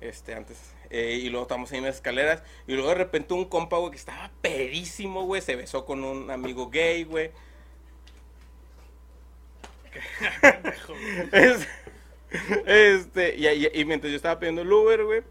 [0.00, 0.58] Este, antes.
[0.90, 2.42] eh, y luego estamos ahí en las escaleras.
[2.66, 6.30] Y luego de repente un compa, güey, que estaba pedísimo, güey, se besó con un
[6.30, 7.30] amigo gay, güey.
[11.32, 11.66] Es-
[12.66, 15.22] este, y, y- y mientras yo estaba pidiendo el Uber, güey,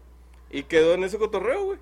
[0.50, 1.78] y quedó en ese cotorreo, güey.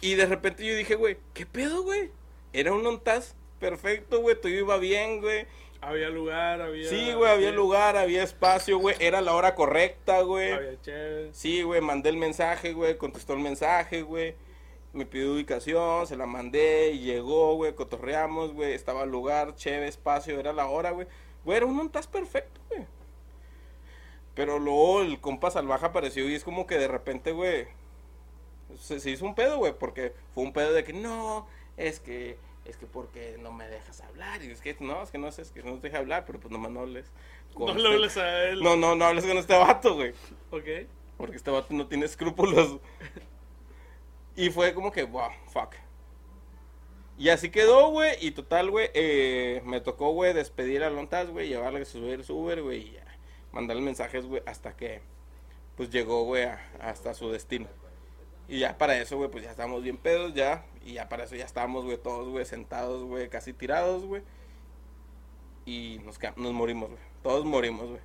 [0.00, 2.10] Y de repente yo dije, güey, ¿qué pedo, güey?
[2.52, 5.46] Era un ontaz perfecto, güey, todo iba bien, güey.
[5.80, 6.88] Había lugar, había.
[6.88, 10.52] Sí, güey, había lugar, había espacio, güey, era la hora correcta, güey.
[10.52, 11.32] Había chévere.
[11.32, 14.34] Sí, güey, mandé el mensaje, güey, contestó el mensaje, güey.
[14.92, 19.88] Me pidió ubicación, se la mandé, y llegó, güey, cotorreamos, güey, estaba el lugar, chévere,
[19.88, 21.06] espacio, era la hora, güey.
[21.44, 22.86] Güey, era un montaje perfecto, güey.
[24.34, 27.68] Pero luego el compa salvaje apareció y es como que de repente, güey,
[28.78, 32.38] se, se hizo un pedo, güey, porque fue un pedo de que no, es que,
[32.64, 34.42] es que porque no me dejas hablar.
[34.42, 36.40] Y es que no, es que no sé, es que no te deja hablar, pero
[36.40, 37.10] pues nomás no hables.
[37.54, 38.62] con No le este- hables a él.
[38.62, 40.12] No, no, no hables con este vato, güey.
[40.50, 40.88] Ok.
[41.16, 42.78] Porque este vato no tiene escrúpulos.
[44.34, 45.74] Y fue como que, wow, fuck.
[47.18, 48.16] Y así quedó, güey.
[48.20, 52.36] Y total, güey, eh, me tocó, güey, despedir a Lontas, güey, llevarle a subir su
[52.36, 53.04] Uber, güey, y ya.
[53.52, 55.00] Mandarle mensajes, güey, hasta que,
[55.76, 56.46] pues llegó, güey,
[56.80, 57.68] hasta su destino.
[58.48, 60.64] Y ya para eso, güey, pues ya estábamos bien pedos, ya.
[60.84, 64.22] Y ya para eso ya estábamos, güey, todos, güey, sentados, güey, casi tirados, güey.
[65.64, 67.02] Y nos, nos morimos, güey.
[67.22, 68.00] Todos morimos, güey.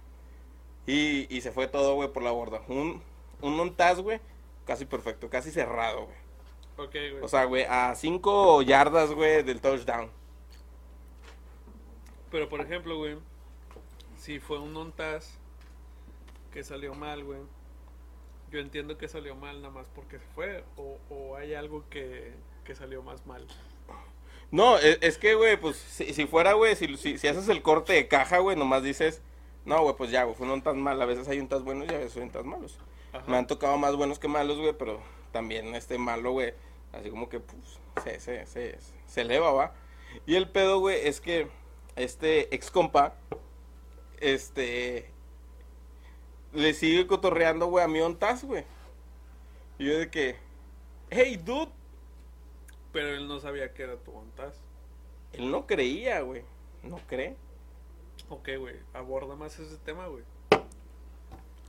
[0.88, 2.62] Y, y se fue todo, güey, por la borda.
[2.67, 3.04] Un,
[3.41, 4.19] un montaz, güey,
[4.65, 6.17] casi perfecto, casi cerrado, güey.
[6.77, 7.21] Ok, güey.
[7.21, 10.10] O sea, güey, a 5 yardas, güey, del touchdown.
[12.32, 13.17] Pero por ejemplo, güey,
[14.17, 15.38] si fue un nontaz
[16.51, 17.41] que salió mal, güey.
[18.51, 20.63] Yo entiendo que salió mal nada más porque se fue.
[20.75, 22.33] O, o hay algo que,
[22.65, 23.47] que salió más mal.
[24.51, 27.61] No, es, es que, güey, pues, si, si fuera, güey, si, si, si haces el
[27.61, 29.21] corte de caja, güey, nomás dices,
[29.63, 31.01] no, güey, pues ya, güey, fue un tas mal.
[31.01, 32.77] A veces hay un tas buenos y a veces hay un tas malos.
[33.13, 33.23] Ajá.
[33.27, 34.99] Me han tocado más buenos que malos, güey, pero
[35.31, 36.53] también este malo, güey,
[36.91, 39.73] así como que, pues, se, se, se, se eleva, va.
[40.25, 41.47] Y el pedo, güey, es que
[41.95, 43.15] este ex compa,
[44.19, 45.11] este,
[46.53, 48.65] le sigue cotorreando, güey, a mi ontas, güey.
[49.79, 50.35] Y yo de que,
[51.09, 51.71] hey, dude,
[52.91, 54.55] Pero él no sabía que era tu nontaz.
[55.33, 56.43] él no creía, güey,
[56.83, 57.35] no cree.
[58.29, 60.23] Ok, güey, aborda más ese tema, güey.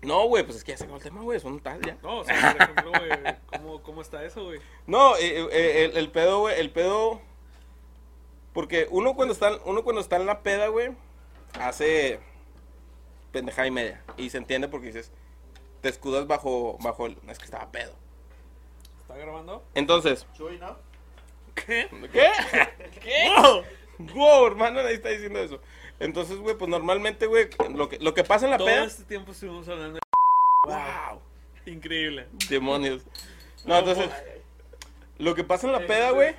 [0.02, 1.96] No, güey, pues es que ya se acabó el tema, güey, es un tal ya.
[2.02, 4.60] No, o sea, por ejemplo, güey, ¿cómo, ¿cómo está eso, güey?
[4.86, 7.20] No, eh, eh, el, el pedo, güey, el pedo.
[8.52, 10.90] Porque uno cuando está, uno cuando está en la peda, güey,
[11.58, 12.18] hace
[13.32, 14.02] pendejada y media.
[14.16, 15.10] Y se entiende porque dices,
[15.80, 17.16] te escudas bajo, bajo el.
[17.28, 17.92] Es que estaba pedo.
[19.00, 19.64] ¿Está grabando?
[19.74, 20.26] Entonces.
[21.54, 21.88] ¿Qué?
[22.12, 22.30] ¿qué?
[23.00, 23.64] ¿Qué?
[23.98, 25.60] Wow, hermano, nadie está diciendo eso.
[26.00, 28.84] Entonces, güey, pues normalmente, güey, lo que, lo que pasa en la Todo peda.
[28.84, 30.00] este tiempo estuvimos hablando de...
[30.64, 31.20] Wow,
[31.66, 32.26] Increíble.
[32.48, 33.02] demonios.
[33.64, 34.08] No, entonces,
[35.18, 36.34] lo que pasa en la peda, güey.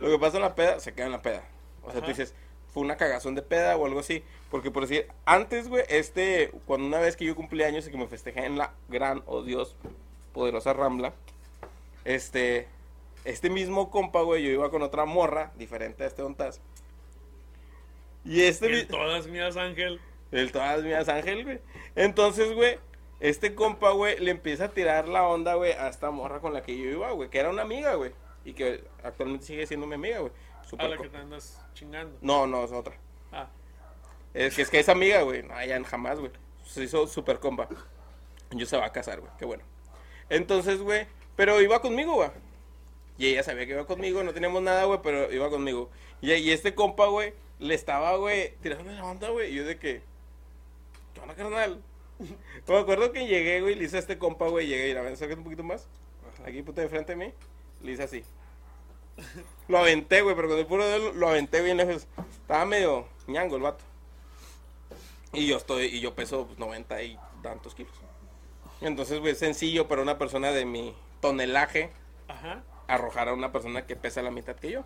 [0.00, 1.42] Lo que pasa en la peda, se queda en la peda.
[1.82, 2.00] O sea, Ajá.
[2.02, 2.34] tú dices,
[2.72, 4.22] fue una cagazón de peda o algo así.
[4.50, 7.96] Porque por decir, antes, güey, este, cuando una vez que yo cumplí años y que
[7.96, 9.76] me festejé en la gran, oh Dios,
[10.34, 11.14] poderosa Rambla,
[12.04, 12.68] este,
[13.24, 16.60] este mismo compa, güey, yo iba con otra morra, diferente a este Ontaz.
[18.24, 20.00] Y este, mi- todas mías, Ángel.
[20.30, 21.58] el todas mías Ángel, güey.
[21.96, 22.78] Entonces, güey,
[23.20, 26.62] este compa, güey, le empieza a tirar la onda, güey, a esta morra con la
[26.62, 28.12] que yo iba, güey, que era una amiga, güey.
[28.44, 30.32] Y que actualmente sigue siendo mi amiga, güey.
[30.62, 32.16] A Súper la que te andas chingando.
[32.20, 32.94] No, no, es otra.
[33.32, 33.48] Ah,
[34.34, 35.42] Es que es que es amiga, güey.
[35.42, 36.32] No, ya jamás, güey.
[36.64, 37.68] Se hizo súper compa.
[38.50, 39.32] Yo se va a casar, güey.
[39.38, 39.64] Qué bueno.
[40.28, 41.06] Entonces, güey.
[41.36, 42.30] Pero iba conmigo, güey.
[43.18, 44.22] Y ella sabía que iba conmigo.
[44.22, 45.90] No teníamos nada, güey, pero iba conmigo.
[46.20, 49.52] Y, y este compa, güey, le estaba, güey, tirando la onda, güey.
[49.52, 50.02] Y yo de que.
[51.14, 51.82] ¿Qué onda, carnal?
[52.68, 54.66] me acuerdo que llegué, güey, le hice a este compa, güey.
[54.66, 55.88] Llegué y la ven, un poquito más.
[56.46, 57.32] Aquí, puta, de frente a mí.
[57.82, 58.24] Le hice así.
[59.68, 62.06] Lo aventé, güey, pero con el puro dedo lo aventé bien lejos.
[62.40, 63.84] Estaba medio ñango el vato.
[65.32, 67.92] Y yo estoy, y yo peso pues, 90 y tantos kilos.
[68.80, 71.90] Entonces, güey, es sencillo para una persona de mi tonelaje
[72.28, 72.62] ajá.
[72.88, 74.84] arrojar a una persona que pesa la mitad que yo.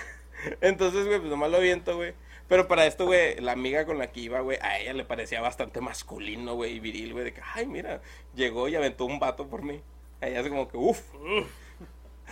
[0.60, 2.14] Entonces, güey, pues nomás lo aviento, güey.
[2.48, 5.40] Pero para esto, güey, la amiga con la que iba, güey, a ella le parecía
[5.40, 8.00] bastante masculino, güey, y viril, güey, de que, ay, mira,
[8.34, 9.82] llegó y aventó un vato por mí.
[10.20, 11.00] A ella hace como que, uff.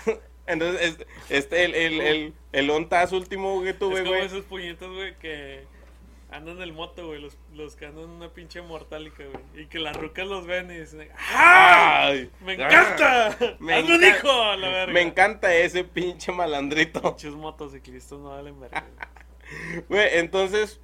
[0.52, 4.24] Entonces, es- este, el, el, el, el ontas último que tuve, es como güey.
[4.26, 5.64] esos puñetos, güey, que,
[6.32, 9.64] Andan en el moto, güey, los, los que andan en una pinche mortálica, güey.
[9.64, 12.04] Y que las rucas los ven y dicen, ¡ah!
[12.06, 13.36] Ay, ¡Me encanta!
[13.58, 14.30] Me ¡Hazme un hijo!
[14.30, 14.92] a la verga.
[14.92, 17.00] Me encanta ese pinche malandrito.
[17.02, 18.86] Pinches motociclistas no valen verga.
[19.88, 20.08] güey.
[20.18, 20.80] Entonces,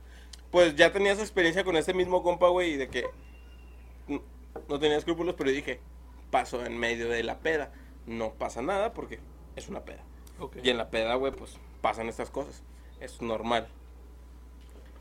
[0.50, 3.04] pues ya tenía esa experiencia con ese mismo compa, güey, y de que
[4.68, 5.78] no tenía escrúpulos, pero dije,
[6.32, 7.72] paso en medio de la peda.
[8.06, 9.20] No pasa nada porque
[9.56, 10.02] es una peda.
[10.62, 12.62] Y en la peda, güey, pues pasan estas cosas.
[13.00, 13.68] Es normal.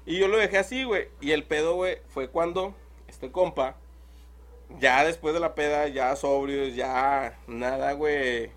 [0.05, 1.09] Y yo lo dejé así, güey.
[1.21, 2.73] Y el pedo, güey, fue cuando
[3.07, 3.75] este compa,
[4.79, 8.51] ya después de la peda, ya sobrios, ya nada, güey,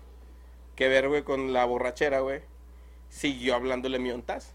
[0.75, 2.41] que ver, güey, con la borrachera, güey,
[3.09, 4.53] siguió hablándole miontas.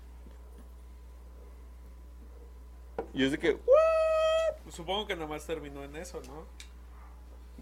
[3.13, 4.73] Y yo sé que, ¿what?
[4.73, 6.47] Supongo que nomás terminó en eso, ¿no?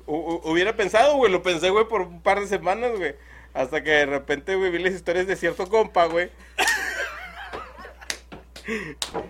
[0.06, 3.14] Hu- hu- Hubiera pensado, güey, lo pensé, güey, por un par de semanas, güey.
[3.54, 6.30] Hasta que de repente, güey, vi las historias de cierto compa, güey.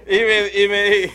[0.07, 1.13] Y me, y me, di-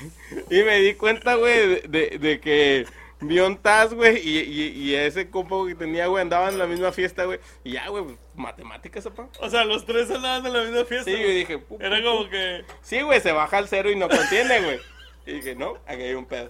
[0.49, 2.85] y me di cuenta, güey, de, de- que
[3.21, 6.65] vi un Taz, güey, y, y, y ese compa que tenía, güey, andaban en la
[6.65, 7.39] misma fiesta, güey.
[7.63, 9.29] Y ya, güey, pues, matemáticas, papá.
[9.39, 11.09] O sea, los tres andaban en la misma fiesta.
[11.11, 11.35] Sí, güey.
[11.35, 12.63] dije, pu- Era como que.
[12.81, 14.79] sí, güey, se baja al cero y no contiene, güey.
[15.27, 16.49] Y dije, no, aquí hay un pedo.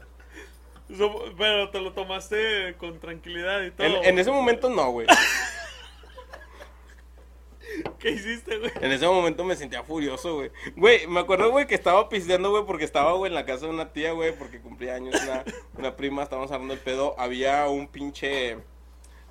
[1.37, 3.85] Pero te lo tomaste con tranquilidad y todo.
[3.87, 5.05] En, en ese momento no, güey.
[8.07, 8.71] ¿Qué hiciste, güey?
[8.79, 10.51] En ese momento me sentía furioso, güey.
[10.77, 13.73] Güey, me acuerdo, güey, que estaba pisteando, güey, porque estaba, güey, en la casa de
[13.73, 15.13] una tía, güey, porque cumplía años
[15.77, 17.15] una, prima, estábamos hablando del pedo.
[17.19, 18.59] Había un pinche.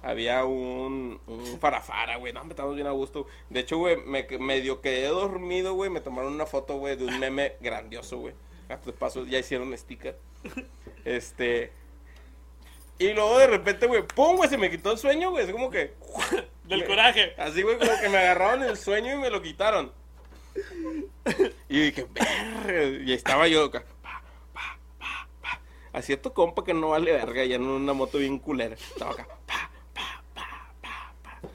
[0.03, 2.35] Había un, un farafara, güey.
[2.35, 3.27] No, me estábamos bien a gusto.
[3.49, 5.89] De hecho, güey, me medio quedé dormido, güey.
[5.89, 8.35] Me tomaron una foto, güey, de un meme grandioso, güey.
[8.69, 10.19] A tus pasos ya hicieron sticker.
[11.07, 11.73] Este.
[12.99, 15.45] Y luego de repente, güey, pum, güey, se me quitó el sueño, güey.
[15.45, 15.95] Es como que.
[16.65, 17.35] Del coraje.
[17.39, 19.93] Así, güey, como que me agarraron el sueño y me lo quitaron.
[21.69, 22.83] Y dije, verga.
[23.05, 23.85] Y estaba yo acá.
[24.03, 24.23] Pa,
[24.55, 25.61] pa, pa, pa.
[25.93, 28.75] Así es tu compa que no vale verga, ya en una moto bien culera.
[28.75, 29.27] Estaba acá.
[29.47, 31.49] Pa, pa, pa, pa, pa.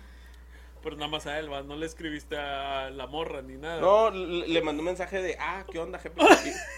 [0.83, 1.63] Pero nada más a él, ¿va?
[1.63, 3.81] No le escribiste a la morra ni nada.
[3.81, 6.15] No, le, le mandé un mensaje de, ah, ¿qué onda, jefe?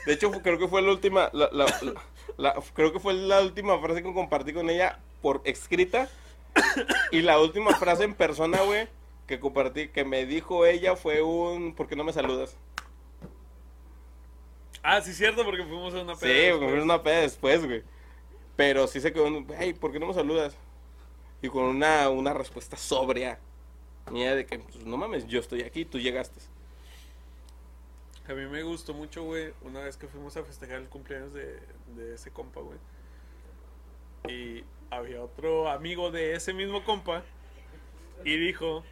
[0.06, 2.04] De hecho, creo que fue la última, la, la- la-
[2.38, 6.10] la- creo que fue la última frase que compartí con ella por escrita.
[7.12, 8.88] Y la última frase en persona, güey,
[9.28, 12.56] que compartí, que me dijo ella fue un, ¿por qué no me saludas?
[14.82, 16.52] Ah, sí, cierto, porque fuimos a una Sí, peda.
[16.52, 16.72] porque después.
[16.72, 17.84] fue una peda después, güey.
[18.56, 20.56] Pero sí se quedó, un, hey, ¿por qué no me saludas?
[21.42, 23.40] Y con una, una respuesta sobria.
[24.12, 26.40] Mía de que, pues, no mames, yo estoy aquí, tú llegaste.
[28.28, 31.60] A mí me gustó mucho, güey, una vez que fuimos a festejar el cumpleaños de,
[31.96, 32.78] de ese compa, güey.
[34.30, 37.24] Y había otro amigo de ese mismo compa.
[38.24, 38.84] Y dijo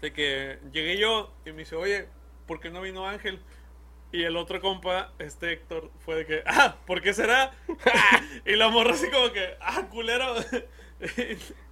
[0.00, 2.08] de que llegué yo y me dice, oye,
[2.46, 3.40] ¿por qué no vino Ángel?
[4.12, 7.52] Y el otro compa, este Héctor, fue de que, ah, ¿por qué será?
[8.46, 10.34] y la morra así como que, ah, culero.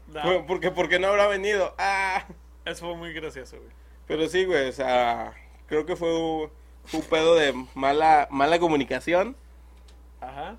[0.08, 1.74] No, Porque, ¿Por qué no habrá venido?
[1.78, 2.26] Ah.
[2.66, 3.70] eso fue muy gracioso, güey.
[4.06, 5.32] Pero sí, güey, o sea,
[5.72, 6.50] creo que fue un,
[7.08, 9.34] pedo de mala, mala comunicación
[10.20, 10.58] Ajá.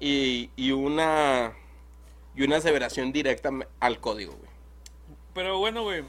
[0.00, 1.52] y, y una
[2.34, 4.50] y una aseveración directa al código, güey.
[5.32, 6.02] Pero bueno, güey,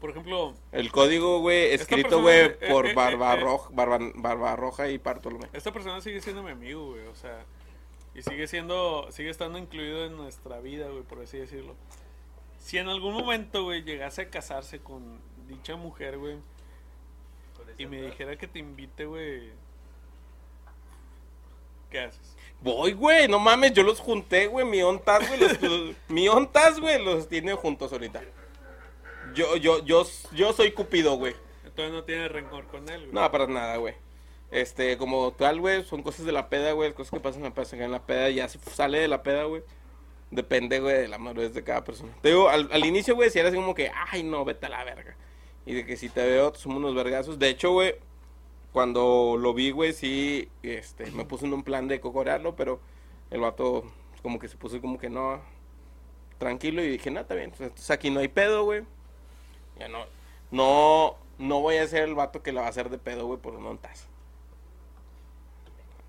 [0.00, 4.98] por ejemplo, El código, güey, escrito, güey, eh, por eh, eh, Barbarroja, Barba- Barbarroja y
[4.98, 5.46] Bartolomé.
[5.52, 7.44] Esta persona sigue siendo mi amigo, güey, o sea,
[8.16, 11.76] y sigue siendo, sigue estando incluido en nuestra vida, güey, por así decirlo.
[12.58, 16.36] Si en algún momento, güey, llegase a casarse con dicha mujer, güey,
[17.82, 19.50] y me dijera que te invite, güey,
[21.90, 22.36] ¿qué haces?
[22.62, 26.78] Voy, güey, no mames, yo los junté, güey, mi ontas, güey, los, los- mi ontas,
[26.78, 28.20] güey, los tiene juntos ahorita.
[29.34, 31.34] Yo, yo, yo, yo soy Cupido, güey.
[31.64, 33.12] Entonces no tiene rencor con él, güey.
[33.12, 33.94] No, para nada, güey.
[34.50, 37.92] Este, como tal, güey, son cosas de la peda, güey, cosas que pasan, pasan en
[37.92, 39.62] la peda, y ya si sale de la peda, güey.
[40.30, 42.12] Depende, güey, de la madurez de cada persona.
[42.20, 44.68] Te digo, al, al inicio, güey, si era así como que, ay, no, vete a
[44.68, 45.16] la verga.
[45.70, 47.38] Y de que si te veo, somos unos vergazos.
[47.38, 47.94] De hecho, güey,
[48.72, 52.80] cuando lo vi, güey, sí, este, me puse en un plan de cocorearlo, pero
[53.30, 53.84] el vato
[54.20, 55.40] como que se puso como que no,
[56.38, 58.82] tranquilo, y dije, no, está bien, pues, entonces aquí no hay pedo, güey.
[59.78, 60.06] Ya no,
[60.50, 63.38] no, no voy a ser el vato que la va a hacer de pedo, güey,
[63.38, 64.08] por un ontazo.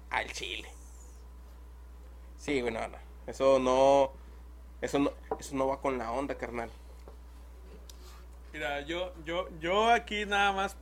[0.10, 0.70] Al chile.
[2.40, 2.98] Sí, güey, no, no.
[3.28, 4.12] Eso no,
[4.82, 6.72] eso no, eso no va con la onda, carnal.
[8.54, 10.78] Mira, yo, yo, yo aquí nada más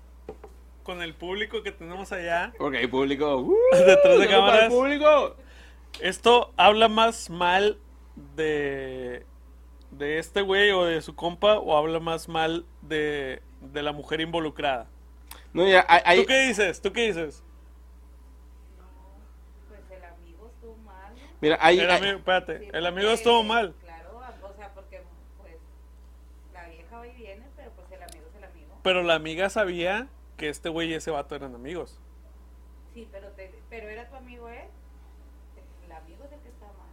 [0.83, 2.53] con el público que tenemos allá.
[2.59, 3.37] Ok, público.
[3.37, 3.55] Uh,
[3.85, 4.29] detrás de ¡Uh!
[4.29, 4.69] cámaras.
[4.69, 5.35] Público.
[5.99, 7.77] Esto habla más mal
[8.35, 9.25] de
[9.91, 14.21] de este güey o de su compa o habla más mal de, de la mujer
[14.21, 14.87] involucrada.
[15.53, 16.21] No, ya, I, I...
[16.21, 16.81] ¿Tú qué dices?
[16.81, 17.43] ¿Tú qué dices?
[19.67, 21.13] Pues el amigo estuvo mal.
[21.41, 23.73] Mira, ahí, el, espérate, el amigo estuvo mal.
[28.89, 31.99] Pero la amiga sabía que este güey y ese vato eran amigos.
[32.93, 34.67] Sí, pero, te, pero era tu amigo él.
[35.85, 36.89] El amigo es el que está mal.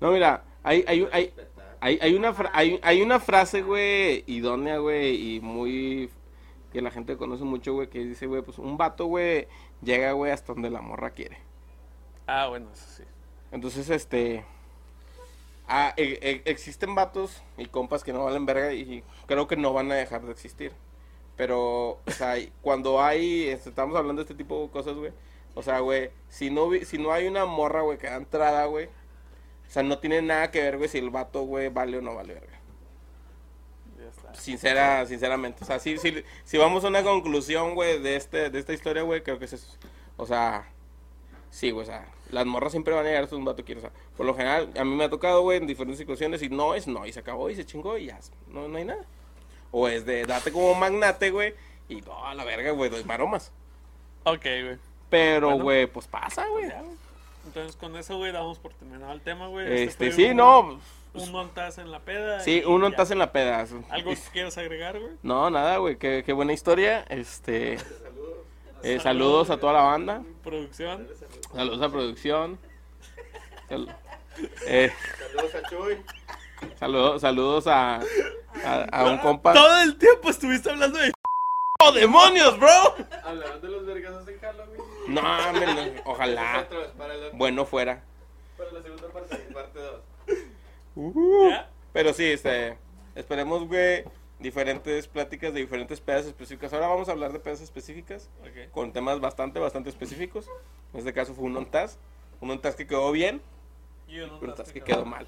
[0.00, 1.34] no, mira, hay, hay, hay,
[1.80, 6.10] hay, hay una, fra- hay, hay una frase, güey, idónea, güey, y muy...
[6.72, 9.48] que la gente conoce mucho, güey, que dice, güey, pues un vato, güey,
[9.82, 11.38] llega, güey, hasta donde la morra quiere.
[12.26, 13.04] Ah, bueno, eso sí.
[13.50, 14.44] Entonces, este.
[15.68, 19.72] ah, e- e- existen vatos y compas que no valen verga y creo que no
[19.72, 20.72] van a dejar de existir.
[21.40, 23.48] Pero, o sea, cuando hay.
[23.48, 25.10] este, Estamos hablando de este tipo de cosas, güey.
[25.54, 28.88] O sea, güey, si no, si no hay una morra, güey, que da entrada, güey.
[29.66, 32.14] O sea, no tiene nada que ver, güey, si el vato, güey, vale o no
[32.14, 32.60] vale verga.
[33.98, 34.34] Ya está.
[34.34, 35.64] Sincera, sinceramente.
[35.64, 39.00] O sea, si, si, si vamos a una conclusión, güey, de, este, de esta historia,
[39.00, 39.78] güey, creo que es eso.
[40.18, 40.68] O sea,
[41.48, 43.78] sí, güey, o sea, las morras siempre van a llegar a un vato quiere.
[43.78, 46.50] O sea, por lo general, a mí me ha tocado, güey, en diferentes situaciones y
[46.50, 49.06] no es no, y se acabó y se chingó y ya, no, no hay nada.
[49.72, 51.54] O es de date como magnate, güey,
[51.88, 53.52] y no, a la verga, güey, doy maromas.
[54.24, 54.78] Ok, güey.
[55.08, 55.62] Pero, Bueno.
[55.64, 56.68] güey, pues pasa, güey.
[56.68, 56.96] Ya, güey.
[57.46, 59.82] Entonces con eso, güey, damos por terminado el tema, güey.
[59.84, 60.80] Este, fue sí, un- no.
[61.12, 62.38] Un montas en la peda.
[62.40, 62.68] Sí, ya.
[62.88, 63.66] estás en la peda.
[63.88, 65.12] ¿Algo que quieras agregar, güey?
[65.22, 67.04] No, nada, güey, qué, qué buena historia.
[67.08, 67.78] Este,
[68.84, 70.22] eh, saludos a toda la banda.
[70.44, 71.08] Producción.
[71.52, 72.58] Saludos a producción.
[73.68, 73.96] Sal-
[74.66, 75.96] eh, Saludos a Chuy.
[76.78, 78.00] Saludos, saludos a,
[78.64, 79.52] a, a un compa.
[79.52, 81.12] Todo el tiempo estuviste hablando de...
[81.82, 82.68] ¡Oh, demonios, bro!
[83.24, 84.80] Hablaron de los vergazos en Halloween.
[85.08, 85.22] No,
[85.54, 86.66] me lo- ojalá.
[87.32, 88.02] Bueno fuera.
[88.58, 91.50] para la segunda parte, parte 2.
[91.50, 91.70] ¿Ya?
[91.92, 92.76] Pero sí, este,
[93.14, 94.04] esperemos, güey,
[94.38, 96.72] diferentes pláticas de diferentes pedas específicas.
[96.74, 98.28] Ahora vamos a hablar de pedas específicas
[98.72, 100.46] con temas bastante, bastante específicos.
[100.92, 101.98] En este caso fue un ONTAS.
[102.40, 103.40] Un ONTAS que quedó bien,
[104.06, 105.26] Y un un ONTAS que quedó mal.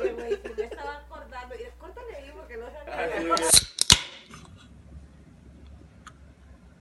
[0.00, 1.54] Oye, güey, si me estaba acordando.
[1.54, 3.79] y- Córtale ahí porque no se